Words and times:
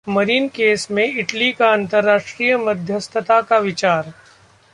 marine 0.07 0.47
case 0.47 0.87
में 0.91 1.03
Italy 1.05 1.51
का 1.51 1.71
अंतरराष्ट्रीय 1.73 2.57
मध्यस्थता 2.57 3.41
का 3.41 3.57
विचार 3.57 4.13